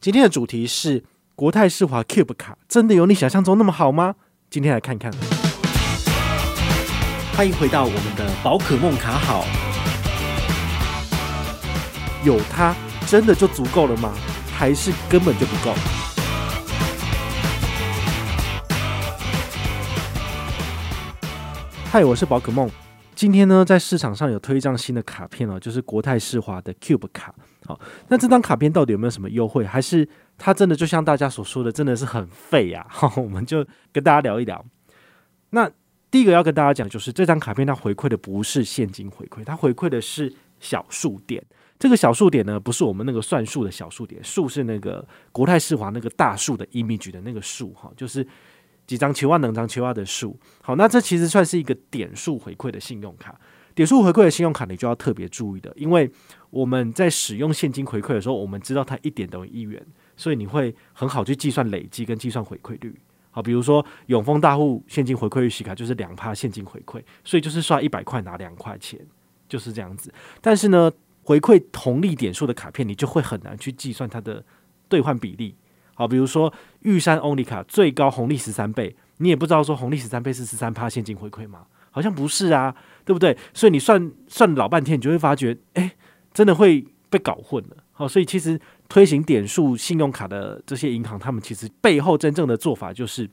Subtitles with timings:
[0.00, 1.02] 今天的主题是
[1.34, 4.14] 国泰世华 Cube 卡，真的有你想象中那么好吗？
[4.48, 5.12] 今天来看看。
[7.36, 9.44] 欢迎回到我们的宝可梦卡好，
[12.24, 12.76] 有它
[13.08, 14.14] 真的就足够了吗？
[14.56, 15.74] 还是根本就不够？
[21.90, 22.70] 嗨，我是宝可梦。
[23.16, 27.34] 今天呢，在市场上有推一张新的卡片哦，就是国泰世华的 Cube 卡。
[27.66, 27.78] 好，
[28.08, 29.64] 那这张卡片到底有没有什么优惠？
[29.64, 32.86] 还是它真的就像大家所说的，真的是很废呀？
[32.88, 34.64] 好，我们就跟大家聊一聊。
[35.50, 35.70] 那
[36.10, 41.44] 第一个要跟大家讲，就是这张卡片它回馈的不是现金回馈，它回馈的是小数点。
[41.78, 48.26] 这个小数点呢，不是我们那个算数的小数点，数是那个国泰世华那个大数的 image 的那个数哈，就是。
[48.86, 53.38] 几张千万能张千万的数，好，那这其实算是一个点数回馈的信用卡。
[53.78, 56.10] 点数回馈的信用卡，你就要特别注意的，因为
[56.50, 59.80] 我们在使用现金回馈的时候，我们知道它一点等于一元，
[60.16, 62.92] 所以你会很好去计算累积跟计算回馈率。
[63.30, 68.98] 好，比如说永丰大户现金回馈预习卡就是两趴现金回馈，所以就是刷一百块拿两块钱，
[69.48, 70.12] 就是这样子。
[70.40, 70.90] 但是呢，
[71.22, 74.44] 回馈红利点数的卡片，你就会很难去计算它的
[74.88, 75.54] 兑换比例。
[75.94, 81.66] 好，比如说玉山 Only 卡最高红利十三倍，你也不知道说红利十三倍是十三趴现金回馈吗？
[81.98, 82.72] 好像不是啊，
[83.04, 83.36] 对不对？
[83.52, 85.96] 所以你算算老半天，你就会发觉，哎，
[86.32, 87.76] 真的会被搞混了。
[87.90, 93.28] 好，所以其实推行点数信用卡的这些银行，他们其实背后真正的做法就是。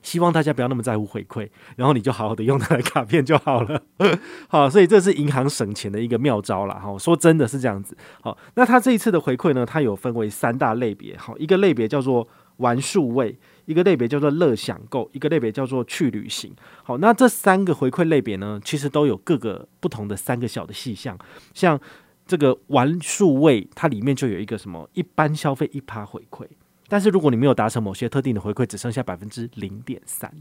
[0.00, 3.82] 希望大家不要那么在乎回馈，然后你就好好的用他的卡片就好了。
[4.48, 6.74] 好，所以这是银行省钱的一个妙招了。
[6.78, 7.96] 哈，说真的是这样子。
[8.22, 11.16] 好，那他这一次的回馈呢，它有分为三大类别。
[11.16, 12.26] 好，一个类别叫做
[12.58, 16.54] 玩数位，一个类别叫做乐享购，一个类别叫做去旅行。
[16.84, 21.18] 好，那这三个回馈类别呢，其实都有各个不同的三个小的细项。
[21.52, 21.80] 像
[22.26, 26.46] 这个玩数位，它里面就有一个什么一般消费一趴回馈。
[26.88, 30.32] 但是如果你没有达成某些特定的回馈，只剩下百分之零点三。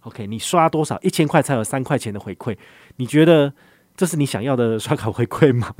[0.00, 2.56] OK，你刷多少一千块才有三块钱的回馈？
[2.96, 3.54] 你觉得
[3.96, 5.72] 这是你想要的刷卡回馈吗？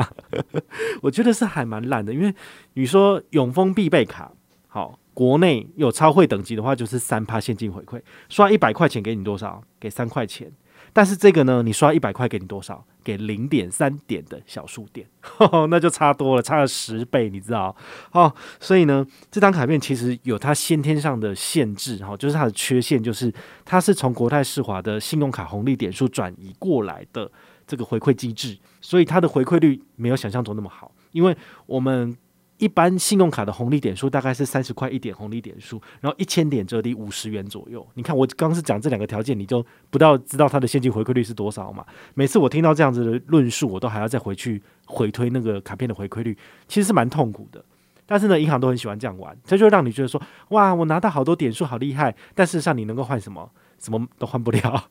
[1.03, 2.33] 我觉得是还蛮烂的，因为
[2.75, 4.31] 你说永丰必备卡，
[4.69, 9.63] 好，国内有超会等级的话，就是三趴现金回馈，刷一百块钱给你多少？
[9.79, 10.51] 给三块钱。
[10.95, 12.85] 但是这个呢，你刷一百块给你多少？
[13.03, 17.75] 给零点三点的小数点，呵呵，那就差多了，差了十倍，你知道？
[18.13, 23.33] 哦，所以呢，这张卡片其实有它先天上的限制，哈，就是它的缺陷，就是
[23.65, 27.31] 它是从国泰世华的信用卡红利点数转移过来的
[27.67, 31.37] 这个回馈机制，所以它的回馈率没有想象中那么好，因为
[31.67, 32.17] 我们。
[32.63, 37.85] 一般信用卡的红利点数大概是三十块一点红利点数，然后一千点折抵五十元左右。
[37.95, 41.85] 你看我刚刚是讲这两个条件，你就不到知道它的现金回馈率是多少嘛？
[42.15, 47.65] 每次我听到这样子的论述，我都还要再回去回推那个卡片的回馈率，其实是蛮痛苦的。
[48.07, 52.15] 但是呢，银行都很喜欢这样玩，这就让你觉得说，哇，我拿到好多点数，好厉害。
[52.33, 53.51] 但事实上，你能够换什么？
[53.81, 54.85] 什么都换不了，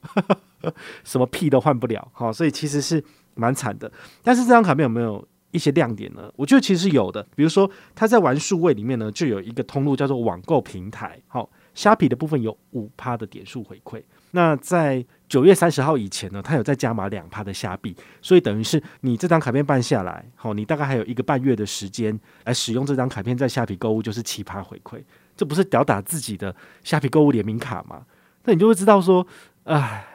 [1.06, 2.06] 什么屁都换不了。
[2.12, 3.02] 好，所以其实是
[3.36, 3.90] 蛮惨的。
[4.22, 5.26] 但是这张卡片有没有？
[5.52, 7.26] 一些亮点呢，我觉得其实是有的。
[7.36, 11.20] 比如说，它在玩数位里面呢，就有一个通路叫做网购平台。
[11.28, 14.02] 好，虾皮的部分有五趴的点数回馈。
[14.32, 25.02] 那在九月三十号以前呢，它有再加码两趴的虾币，所以等于是你这张卡片办下来，好，你大概还有一个半月的时间来使用这张卡片在虾皮购物，就是七趴回馈。
[25.36, 28.06] 这不是吊打自己的虾皮购物联名卡吗？
[28.46, 29.26] 那你就会知道说，
[29.66, 30.08] 唉。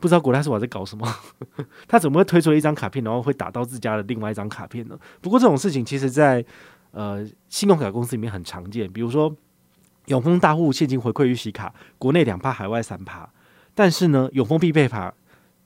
[0.00, 1.06] 不知道国泰世华在搞什么，
[1.86, 4.98] 他怎么会推出一张卡片，然后会打到自家的另外一张卡片呢？
[5.20, 6.44] 不过这种事情其实在
[6.92, 9.34] 呃信用卡公司里面很常见，比如说
[10.06, 13.28] 永丰大户现金回馈预习卡，国内两趴，海外三趴。
[13.74, 15.14] 但是呢，永丰必备卡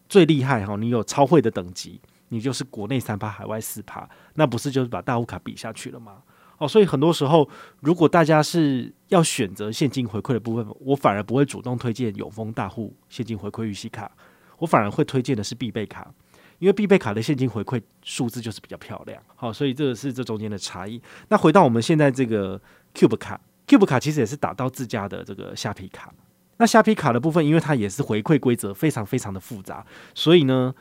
[0.09, 6.19] 最厉害哈，你有超会的等级，你就是国内三趴，海外四趴，那不是就是把大户卡比下去了吗？
[6.59, 7.49] 哦，所以很多时候，
[7.81, 14.11] 如果大家是要选择现金回馈的部分，我反而不会主动推荐永丰大户现金回馈预习卡，
[14.59, 16.13] 我反而会推荐的是必备卡，
[16.61, 19.21] 因为必备卡的现金回馈数字就是比较漂亮。
[19.35, 21.01] 好，所以这个是这中间的差异。
[21.29, 22.61] 那回到我们现在这个
[22.95, 26.15] Cube 卡，Cube 卡其实也是打到自家的这个虾皮卡。
[26.59, 29.85] 那虾皮卡的部分，因为它也是回馈规则非常非常的复杂，
[30.15, 30.75] 所以呢。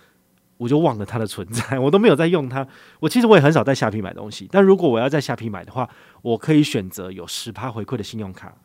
[0.58, 2.66] 我就忘了它的存在， 我都没有在用它。
[3.00, 5.90] 我其实我也很少在虾皮买东西，但如果我要在虾皮买的话，
[6.22, 8.56] 我可以选择有十趴回馈的信用卡，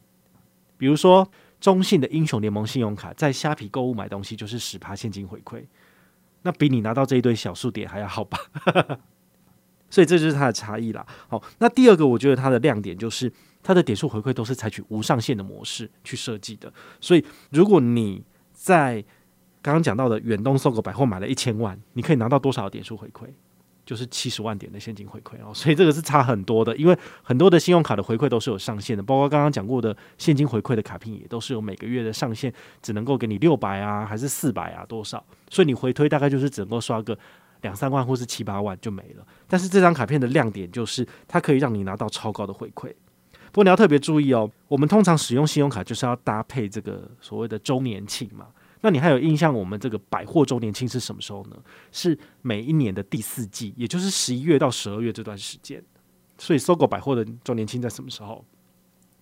[0.76, 1.28] 比如说
[1.60, 5.64] 中信的英雄联盟信用卡，在虾皮购物买东西就是十趴现金回馈，
[6.42, 8.38] 那比你拿到这一堆小数点还要好吧？
[9.90, 11.04] 所以这就是它的差异啦。
[11.28, 13.32] 好，那第二个我觉得它的亮点就是
[13.62, 16.70] 它的点数回馈都是采取无上限的模式去设计的，
[17.00, 19.02] 所以如果你在
[19.68, 23.26] 刚刚讲到的远东搜狗百货买了一千万，你可以拿到多少点数回馈？
[23.84, 32.50] 就是七十万点的现金回馈哦， 所以这个是差很多的，因为很多的信用卡的回馈都是有上限的，包括刚刚讲过的现金回馈的卡片也都是有每个月的上限，
[32.80, 37.18] 只能够给你六百啊，还是四百啊多少，所以你回推大概就是只能够刷个
[37.60, 39.26] 两三万或是七八万就没了。
[39.46, 42.88] 但是这张卡片的亮点就是它可以让你拿到超高的回馈，
[43.52, 48.46] 不过你要特别注意哦，我们通常使用信用卡就是要搭配这个所谓的周年庆嘛。
[48.80, 51.56] 那你还有印象，我们这个百货周年庆是什么时候呢？
[51.90, 55.82] 是每一年的第四季，也就是十一月到十二月这段时间。
[56.38, 58.44] 所以搜狗百货的周年庆在什么时候？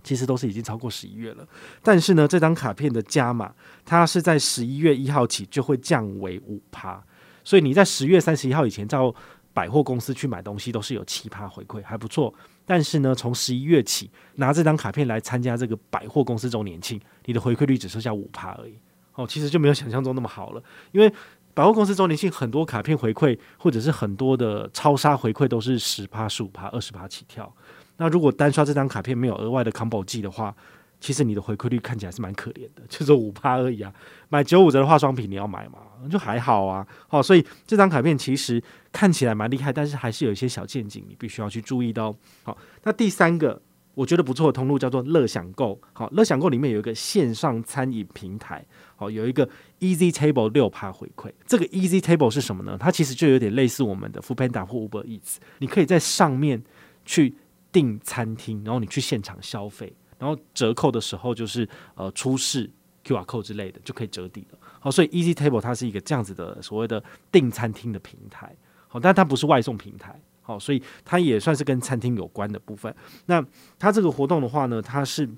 [0.05, 1.49] 其实都是已经超过十一月了。
[1.83, 3.53] 但是呢，这张卡片的加码，
[3.85, 7.03] 它是在十一月一号起就会降为五趴。
[7.43, 9.13] 所以你在十月三十一号以前到
[9.53, 12.33] 百货公司去买东西，都是有七趴回馈，还不错。
[12.65, 18.79] 但是呢，从十一月起拿这张卡片来参加这个百货公司周年庆，你的回馈率只剩下五趴而已。
[19.17, 21.13] 哦，其实就没有想象中那么好了，因为
[21.53, 27.51] 百货公司周年庆很多卡片回馈，或者是很多的超杀回馈都是十趴、十五趴、二十趴起跳。
[27.97, 30.55] 那如果单刷这张卡片没有额外的 combo 技的话，
[31.01, 33.91] 其实你的回馈率看起来是蛮可怜的，就是五趴而已啊。
[34.29, 35.79] 买九五折的化妆品你要买吗？
[36.11, 36.87] 就还好啊。
[37.09, 42.15] 好，所以这张卡片其实看起来蛮厉害，但是还是有一些小陷阱，你必须要去注意到。
[42.43, 43.63] 好，那第三个。
[43.95, 48.63] 我觉得不错的通路叫做乐享购，好，乐享购里面有一个线上餐饮平台，
[48.97, 49.49] 好，有一个
[49.79, 51.31] Easy Table 六趴回馈。
[51.47, 52.77] 这个 Easy Table 是什么呢？
[52.81, 56.63] 它其实就有点类似我们的 Foodpanda 或 Uber Eats，你可以在上面
[57.05, 57.35] 去
[57.71, 62.71] 订餐厅，然后你去现场消费，然后折扣的时候就是呃出示
[63.05, 64.59] QR code 之类的就可以折抵了。
[64.81, 68.57] 好，所以 Easy Table 它是一个这样子的所谓的订餐厅的平台，
[68.89, 70.19] 好，但它不是外送平台。
[70.41, 72.95] 好，所以它也算是跟餐厅有关的部分。
[73.25, 73.45] 那
[73.81, 75.29] 它这个活动的话呢，它是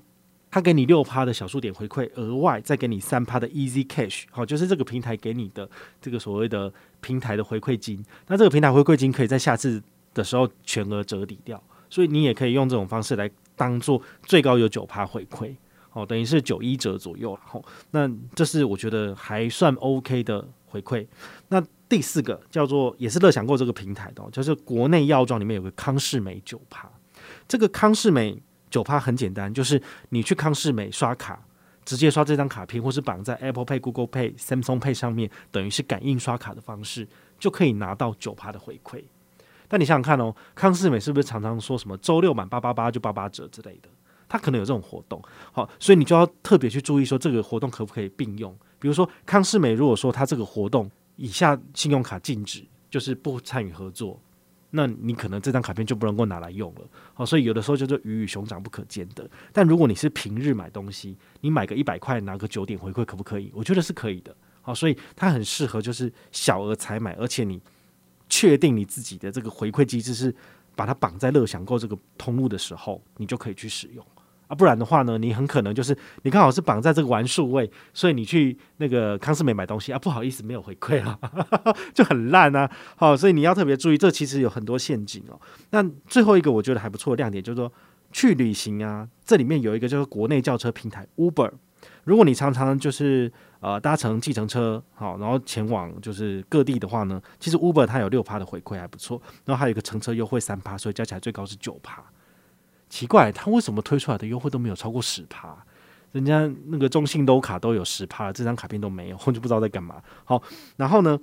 [0.51, 4.23] 他给你六趴的小数点回馈，额外再给你三趴的 Easy Cash。
[4.31, 5.69] 好，就是这个平台给你的
[6.01, 8.03] 这个所谓的平台的回馈金。
[8.27, 9.81] 那这个平台回馈金可以在下次
[10.13, 15.55] 的时候全额折抵掉，所以你也可以用这种方式来当做最高有九趴回馈。
[15.91, 17.37] 好，等于是九一折左右。
[17.43, 17.61] 好，
[17.91, 21.05] 那这是我觉得还算 OK 的回馈。
[21.47, 26.89] 那第四个叫做也是乐享购这个平台的，就是国内药妆里面有个康氏美九趴。
[27.47, 31.41] 这个康氏美九趴很简单，就是你去康是美刷卡，
[31.85, 37.07] 直接刷这张卡片，或是绑在 Apple Pay、Google Pay、Samsung Pay 上面，等于是感应刷卡的方式，
[37.39, 39.03] 就可以拿到九趴的回馈。
[39.67, 43.89] 但你想想看哦，康是美是不是常常说什么周六满八八八就八八折之类的？
[44.27, 45.19] 它可能有这种活动，
[45.51, 48.55] 好，所以你就要特别去注意说这个活动可不可以并用。
[48.77, 54.21] 比如说康是美如果说它这个活动，以下信用卡禁止，就是不参与合作，
[54.71, 56.81] 那你可能这张卡片就不能够拿来用了。
[57.13, 59.29] 好，所以有的时候就是鱼与熊掌不可兼得。
[59.51, 63.51] 但如果你是平日买东西，你买个一百块拿个九点回馈，可不可以？
[63.53, 64.35] 我觉得是可以的。
[64.61, 67.61] 好，所以它很适合就是小额采买，而且你
[68.29, 70.33] 确定你自己的这个回馈机制是
[70.75, 74.05] 把它绑在乐享购这个通路的时候，你就可以去使用。
[74.49, 81.17] 啊，不然的话呢，你很可能就是你刚好是绑在这个玩数位，所以你去那个康斯美买东西啊，不好意思，没有回馈啊，
[81.93, 82.69] 就很烂啊。
[82.95, 85.39] 好，所以你要特别注意，这其实有很多陷阱哦。
[85.69, 87.71] 那最后一个我觉得还不错的亮点就是说，
[88.11, 91.51] 去旅行啊，这里面有一个就是国内轿车平台 Uber，
[92.05, 102.03] 如果你常常就是呃搭乘计程车，好，然后前往就是各地的话呢，其实 Uber 它有六趴的回馈还不错，然后还有一个乘车优惠三趴，所以加起来最高是九趴。
[102.89, 105.55] 奇怪，他为什么推出来的优惠都没有超过十趴？
[106.11, 110.01] 人家那个中信都卡都有十趴，这张卡片都没有，我就不知道在干嘛。
[110.25, 110.41] 好，
[110.75, 111.19] 然后呢，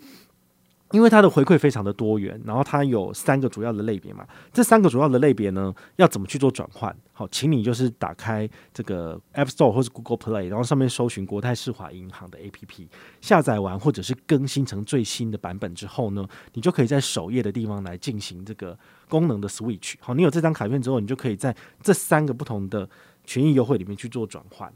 [0.97, 6.97] 因为它的回馈非常的多元，然后它有三个主要的类别嘛，这三个主要的类别呢，要怎么去做转换？
[7.13, 12.89] 好，请你就是打开这个 App Store 或是 Google Play，然后上面搜寻国泰世华银行的 APP，
[13.21, 19.97] 下载完或者是更新成最新的版本之后呢，你就可以在首页的地方来进行这个功能的 Switch。
[20.01, 22.89] 好，你有这张卡片之后，你就可以在这三个不同的
[23.27, 24.73] 权益优惠里面去做转换。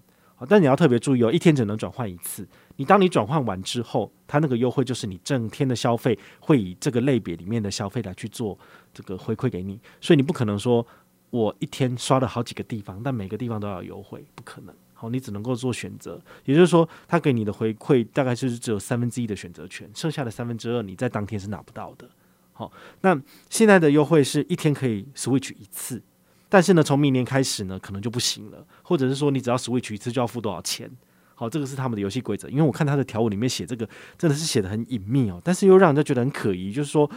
[0.49, 2.47] 但你要特别注意哦，一天只能转换一次。
[2.77, 8.59] 你当你转换完之后，它那个优惠就是你整天的消费会以这个类别里面的消费来去做
[8.93, 10.87] 这个回馈给你，所以你不可能说。
[11.31, 14.75] 我一天刷了好几个地方，但每个地方都要优惠，不可能。
[14.95, 22.11] 好，你只能够做选择，也就是说，他给你的回馈大概就是只有三分之一的选择权，剩下的三分之二你在当天是拿不到的。
[22.53, 23.17] 好，那
[23.49, 26.03] 现在的优惠是一天可以 switch 一次，
[26.51, 30.91] 但是呢，从明年开始呢，可能就不行了，或者是说你只要 switch 一次就要付多少钱？
[31.35, 33.89] 好，这个是他们的游戏规则，因为我看他的条文里面写这个
[34.19, 37.11] 真的是写得很隐秘哦，但是又让人家觉得很可疑，就是说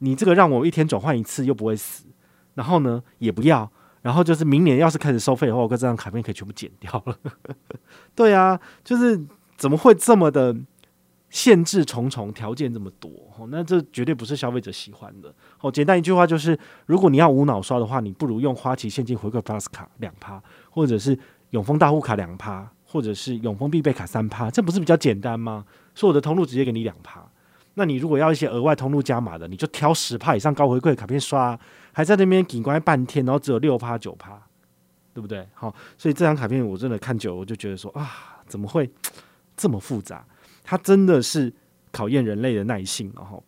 [0.00, 2.04] 你这个让我一天转换一次又不会死。
[2.54, 3.68] 然后呢，也不要。
[4.02, 7.18] 然后就是明年要是开始收费的话，我这张卡片可以全部剪掉了。
[8.14, 9.20] 对啊，就是
[9.56, 10.54] 怎么会这么的
[11.34, 15.34] 限制重重，条件这么多，哦，那这绝对不是消费者喜欢的。
[15.60, 21.18] 哦，简单一句话就是，如果你要无脑刷的话，你不如用花旗现金回馈 Plus 卡两趴，或者是
[21.50, 25.64] 永丰大户卡两趴，或者是永丰必备卡三趴，这不是比较简单吗？
[25.92, 27.20] 所有的通路直接给你两趴。
[27.74, 31.58] 那你如果要一些额外通路加码的，你就挑十趴以上高回馈卡片刷，
[31.92, 34.40] 还在那边紧关半天，然后只有六趴九趴，
[35.12, 35.44] 对不对？
[35.52, 38.08] 好，所以这张卡片我真的看久，我就觉得说啊，
[38.46, 38.88] 怎么会
[39.56, 40.24] 这么复杂？
[40.64, 41.54] 它真的是
[41.92, 43.12] 考验人类的耐性。
[43.14, 43.44] 然后，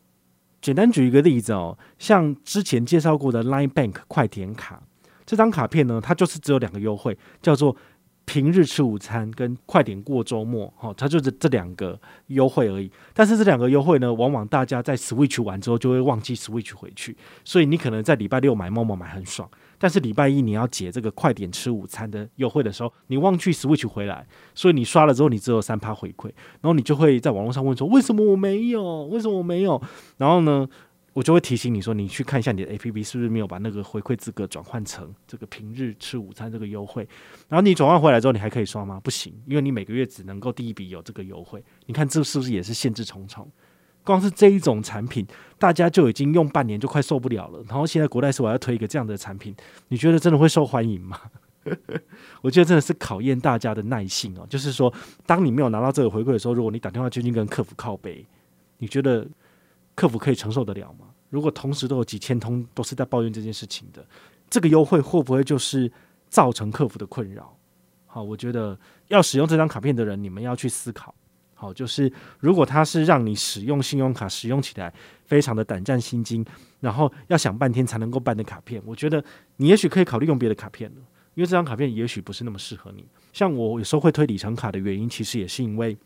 [0.60, 4.80] 简单举一个例子哦，像之前介绍过的 Line Bank 快点卡，
[5.24, 7.76] 这张卡片呢，它就是只有两个优惠，叫做。
[8.26, 12.90] 平日吃午餐跟快点过周末，哈，它就是这两个优惠而已。
[13.14, 26.26] 但是这两个优惠呢，往往大家在 Switch 完之后就会忘记 Switch 回去，所以你可能在礼拜六买 Momo 买很爽，但是礼拜一你要解这个快点吃午餐的优惠的时候，你忘记 Switch 回来，所以你刷了之后你只有三趴回馈，
[26.60, 29.04] 然后你就会在网络上问说，为什么我没有？
[29.04, 29.80] 为什么我没有？
[30.16, 30.68] 然后呢，
[31.16, 37.08] 我就会提醒你说，你去看一下你的 APP 是不是没有把那个回馈资格转换成这个平日吃午餐这个优惠。
[37.48, 39.00] 然后你转换回来之后，你还可以刷吗？
[39.02, 41.64] 不行，因为你每个月只能够第一笔有这个优惠。
[41.86, 43.50] 你看这是不是也是限制重重？
[44.04, 45.26] 光是这一种产品，
[45.58, 47.64] 大家就已经用半年就快受不了了。
[47.66, 49.56] 然后现在国泰是我要推一个这样的产品，
[49.88, 51.18] 你觉得真的会受欢迎吗？
[52.44, 54.46] 我觉得真的是考验大家的耐性哦。
[54.50, 54.92] 就是说，
[55.24, 58.22] 当你没有拿到这个回馈的时候，如果你打电话就去跟客服靠背，
[58.76, 59.26] 你觉得？
[59.96, 61.06] 客服可以承受得了吗？
[61.30, 64.06] 如果同时都有几千通都是在抱怨这件事情的，
[64.48, 65.90] 这个优惠会不会就是
[66.28, 67.56] 造成客服的困扰？
[68.06, 71.12] 好，我觉得要使用这张卡片的人，你们要去思考。
[71.54, 74.92] 好，就是如果他是让你使用信用卡使用起来
[75.24, 76.44] 非常的胆战心惊，
[76.80, 79.24] 然后要想半天才能够办的卡片，我觉得
[79.56, 80.96] 你也许可以考虑用别的卡片了，
[81.34, 83.06] 因为这张卡片也许不是那么适合你。
[83.32, 85.96] 像我有时候会推里程卡的原因，其实也是因为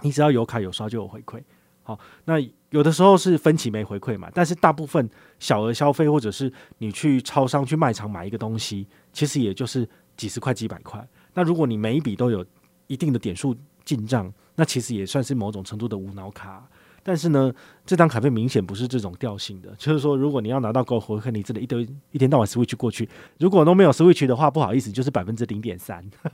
[0.00, 1.42] 你只要有卡有刷就有回馈。
[1.86, 9.86] 好，那有的时候是分期没回馈嘛，但是大部分小额消费或者是你去超商去卖场买一个东西，其实也就是
[10.16, 11.06] 几十块几百块。
[11.34, 12.44] 那如果你每一笔都有
[12.86, 16.66] 一定的点数进账，那其实也算是某种程度的无脑卡。
[17.06, 17.52] 但是呢，
[17.84, 23.06] 这张卡片明显不是这种调性的，就是说，如果你要拿到高回馈，你真的一堆一天到晚 switch 过去，
[23.38, 26.02] 如果都没有 switch 的话，不好意思，就是百分之零点三，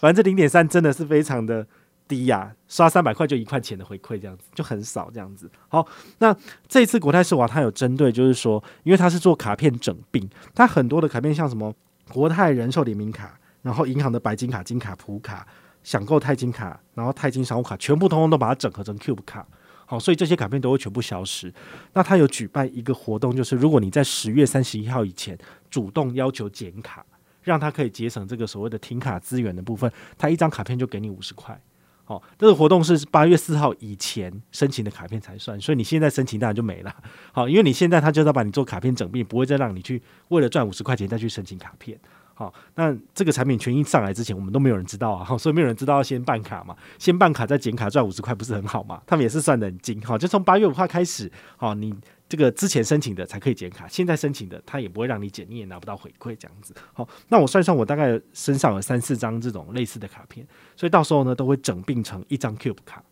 [0.00, 1.66] 百分之零点三真的是非常的。
[2.12, 5.50] 低呀、啊，刷三百块就一块钱的回馈，这样子就很少这样子。
[5.68, 5.86] 好，
[6.18, 6.36] 那
[6.68, 11.74] 这次国泰世华它有针对，就是说，因为它是做卡片整并，它很多的卡片像什么
[12.12, 15.48] 国泰人寿联名卡，然后银行的白金卡、金卡、普卡、
[15.82, 19.48] 享购钛金卡，然后钛金商务卡，全部通通都把它整合成 Cube 卡。
[19.86, 21.50] 好，所以这些卡片都会全部消失。
[21.94, 25.38] 那它有举办一个活动，就是如果你在十月三十一号以前
[25.70, 27.06] 主动要求减卡，
[27.42, 31.60] 让它可以节省这个所谓的停卡资源的部分，它一张卡片就给你五十块。
[32.04, 36.94] 好，这个活动是八月四号以前申请的卡片才算，所以你现在申请当然就没了。
[37.32, 41.98] 好，因为你现在他就要把你做卡片整并，不会再让你去为了赚五十块钱再去申请卡片。
[42.34, 49.00] 好，那这个产品权益上来之前，我们都没有人知道啊，所以没有人知道要先办卡嘛，先办卡再减卡赚五十块，不是很好嘛？
[49.06, 51.94] 他们也是算得很精，好，就从八月五号开始，好，你。
[52.32, 56.74] 这个之前申请的才可以减卡，现在申请的他也不会让你减，你也拿不到回馈这样子。
[56.94, 63.04] 好，那我算算，我大概身上有三四张这种类似的卡片，所以到时候呢都会整并成一张 Cube 卡。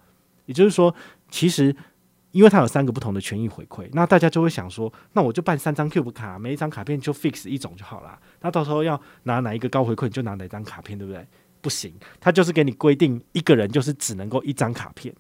[0.46, 0.94] 也就是说，
[1.30, 1.76] 其实
[2.30, 8.18] 因为它有三个不同的权益回馈，那大家就会想说，那我就办三张 Cube 卡，每一张卡片就 fix 一种就好了。
[8.40, 11.26] 那到时候要拿哪一个高回馈，你就拿哪张卡片，对不对？
[11.60, 15.14] 不行，他就是给你规定一个人就是只能够一张卡片。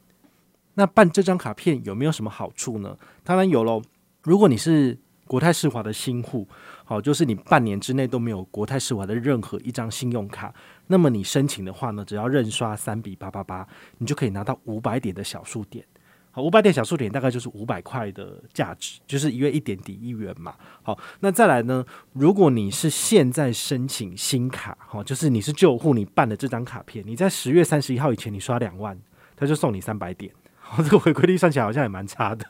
[0.74, 2.96] 那办这张卡片有没有什么好处呢？
[3.24, 3.82] 当然有喽。
[4.22, 6.46] 如果你是国泰世华的新户，
[6.84, 10.52] 好，就是你半年之内都没有国泰世华的任何一张信用卡，
[10.88, 13.66] 那么你申请的话呢，只要认刷三笔八八八，
[13.98, 15.84] 你就可以拿到五百点的小数点。
[16.32, 20.54] 好，五百点小数点大概就是五百块的价值，就是一月一点抵一元嘛。
[20.82, 28.96] 好，那再来呢，如果你是现在申请新卡，好，就是你是旧户，你办的这张卡片，你在十月三十一号以前你刷两万，
[29.34, 30.32] 他就送你三百点。
[30.78, 32.46] 这个回馈率算起来好像也蛮差的，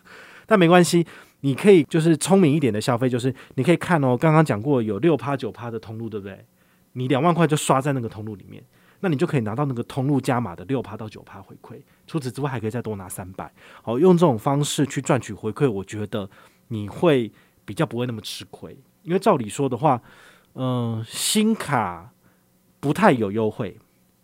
[0.46, 1.06] 但没关系。
[1.42, 6.44] 你可以就是聪明一点的消费，就是你可以看哦，刚刚讲过有六趴九趴的通路，对不对？
[6.92, 8.62] 你两万块就刷在那个通路里面，
[9.00, 11.80] 那你就可以拿到那个通路加码的六趴到九趴回馈。
[12.06, 13.50] 除此之外，还可以再多拿三百。
[13.80, 16.28] 好，用这种方式去赚取回馈，我觉得
[16.68, 17.32] 你会
[17.64, 18.76] 比较不会那么吃亏。
[19.02, 20.02] 因为照理说的话，
[20.56, 22.12] 嗯、新卡
[22.80, 23.78] 不太有优惠，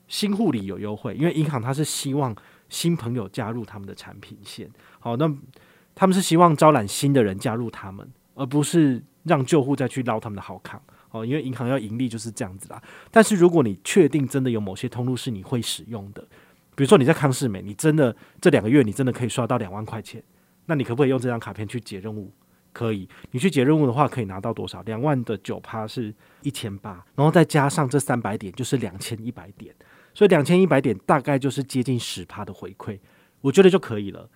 [0.07, 2.37] 新户里有优惠，因为银行它是希望
[2.69, 4.71] 新朋友加入他们的产品线。
[4.99, 5.33] 好，那。
[5.99, 10.79] 他们是希望招揽新的人加入他们，而不是让旧户再去捞他们的好卡
[11.11, 11.25] 哦。
[11.25, 12.83] 因为银行要盈利就是这样子啦。
[13.11, 16.21] 但是如果你确定真的有某些通路是你会使用的，
[16.75, 20.23] 比如说你在康世美，你真的这两个月你真的可以刷到两万块钱，
[20.67, 22.31] 那你可不可以用这张卡片去解任务？
[22.75, 24.83] 可以，你去解任务的话，可以拿到多少？
[24.83, 29.75] 两万的九趴是一千八，然后再加上这三百点，就是两千一百点。
[30.17, 32.99] 所以两千一百点大概就是接近十趴的回馈，
[33.43, 34.27] 我觉得就可以了。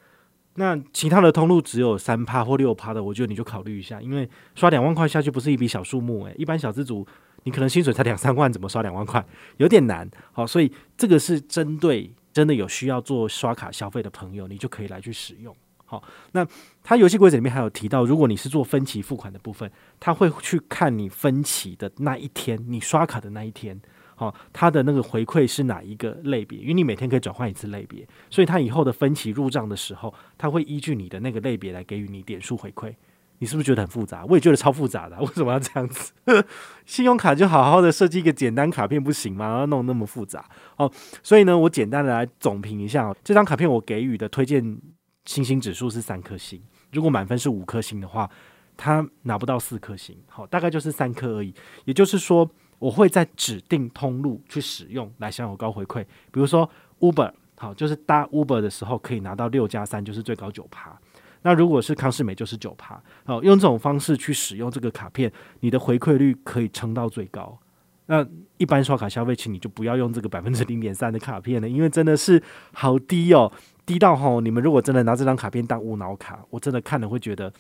[0.57, 7.07] 那其他的通路只有三趴或六趴的，我觉得你就考虑一下，因为刷两万块下去不是一笔小数目诶，一般小资族
[7.45, 9.25] 你可能薪水才两三万，怎么刷两万块？
[9.57, 10.07] 有点难。
[10.33, 15.57] 好，所以这个是针对真的有需要做刷卡消费的朋友，你就可以来去使用。
[15.87, 16.47] 好，那
[16.83, 23.81] 它游戏规则里面还有提到，如果你是做分期付款的部分，他会去看你分期的那一天，你刷卡的那一天。
[24.21, 26.59] 哦，它的那个回馈是哪一个类别？
[26.59, 32.95] 因为你每天可以转换一次类别，所以它以后的分期入账的时候，它会依据你的那个类别来给予你点数回馈。
[33.39, 34.23] 你是不是觉得很复杂？
[34.27, 36.13] 我也觉得超复杂的， 为什么要这样子？
[36.85, 39.61] 信用卡就好好的设计一个简单卡片不行吗？
[39.61, 40.45] 要弄那么复杂？
[40.77, 44.79] 哦，所以呢，我简单的来总评一下，这张卡片我给予的推荐
[45.25, 46.63] 星星指数是三颗星。
[46.93, 48.29] 如果满分是五颗星的话，
[48.77, 51.55] 它拿不到四颗星，好，大概就是三颗而已。
[51.87, 52.51] 也就是说。
[52.81, 56.69] 我会在指定通路去使用来享有高回馈，比如说
[56.99, 60.99] Uber，好，就是搭 Uber 的时候可以拿到六加三，就是最高九趴。
[61.43, 62.99] 那如果是康是美，就是九趴。
[63.25, 67.59] 好，用这种方式去使用这个卡片，你的回馈率可以撑到最高。
[68.07, 73.53] 那一般刷卡消费，请你就不要用这个百分之零点三的卡片了，因为真的是好低哦，
[73.85, 77.53] 低到吼，你们如果真的拿这张卡片当无脑卡，我真的看了会觉得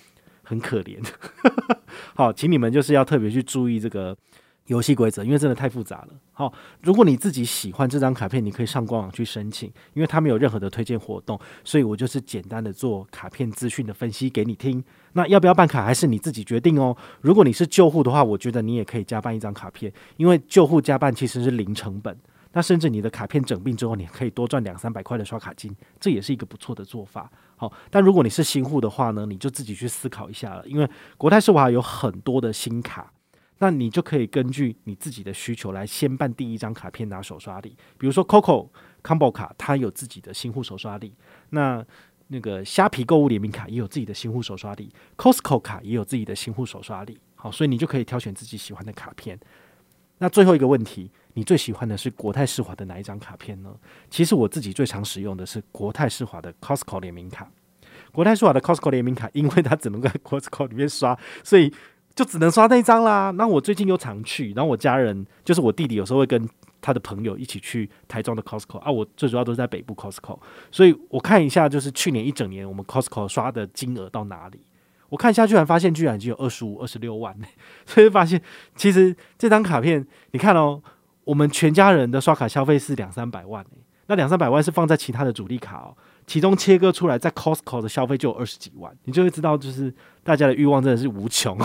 [0.42, 0.98] 很可怜。
[2.16, 4.16] 好，请你们就是要特别去注意这个。
[4.70, 6.08] 游戏规则，因为真的太复杂了。
[6.32, 14.82] 好，如果你自己喜欢这张卡片，你可以上官网去申请，因为它没有任何的推荐活动，所以我就是简单的做卡片资讯的分析给你听。
[15.14, 16.96] 那要不要办卡，还是你自己决定哦。
[17.20, 22.16] 如果你是旧户的话，我觉得你也可以加办一张卡片，因为旧户加办其实是零成本。
[22.52, 27.28] 那甚至你的卡片整并之后，你可以多赚两三百块的刷卡金，这也是一个不错的做法。
[27.56, 33.12] 好，但如果你是新户的话呢，你就自己去思考一下了，因为国泰世华有很多的新卡。
[33.62, 38.70] 那你就可以根据你自己的需求来先办第一张卡片拿手刷礼，比如说 Coco
[39.02, 41.10] Combo 卡，它有自己的新户手刷礼；
[41.50, 41.84] 那
[42.28, 47.20] 那个虾皮购物联名卡也有自己的新户手刷礼，Costco 卡也有自己的新户手刷礼。
[47.34, 49.38] 好，所以你就可以挑选自己喜欢的卡片。
[50.18, 53.74] 那最后一个问题，你最喜欢的是国泰世华的哪一张卡片呢？
[54.08, 57.50] 其实我自己最常使用的是国泰世华的 Costco 联名卡。
[58.10, 61.70] 国泰世华的 Costco 联名卡，因为它只能在 Costco 里面刷，所以。
[62.20, 63.30] 就只能刷那张啦。
[63.30, 66.46] 那我最近又常去，然后我家人就是我弟弟，有时候会跟
[66.82, 68.90] 他的朋友一起去台中的 Costco 啊。
[68.90, 70.38] 我最主要都是在北部 Costco，
[70.70, 74.60] 所以我看一下，就是去年一整年我们 Costco 刷的金额到哪里？
[75.08, 77.34] 我看一下，居然发现居然已经有二十五、二十六万，
[77.86, 78.38] 所以发现
[78.76, 80.82] 其实这张卡片，你看哦，
[81.24, 83.64] 我们全家人的刷卡消费是两三百万，
[84.08, 85.96] 那两三百万是放在其他的主力卡哦。
[86.30, 91.58] 其中切割出来，在 Costco 的消费就有二十几万，你就会知道，就是大家的欲望真的是无穷，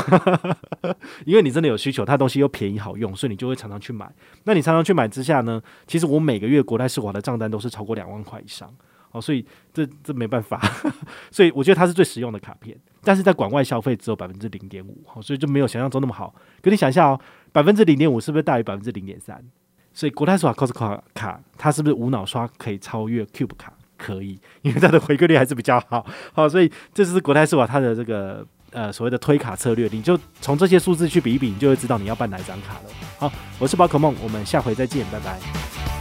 [1.24, 4.12] 因为你真的有需求，它东西又便宜好用，所以你就会常常去买。
[4.46, 8.68] 那你常常去买之下呢，其实我每个月国泰世华的账单都是超过两万块以上，
[9.12, 10.60] 哦，所以这这没办法，
[11.30, 12.76] 所以我觉得它是最实用的卡片。
[13.04, 16.34] 但是在馆外消费只有百分之零点五，所以就没有想象中那么好。
[16.64, 19.46] 可你想一下哦，百分之零点五是不是大于百分之零点三？
[19.94, 23.72] 所以国泰世华 Costco 卡，它是不是无脑刷可以超越 Cube 卡？
[24.06, 32.82] 可以， 因为它的回馈率还是比较好，好，所以这是国泰世华它的这个呃所谓的推卡策略，你就从这些数字去比一比，你就会知道你要办哪张卡了。
[33.18, 35.95] 好，我是宝可梦，我们下回再见，拜拜。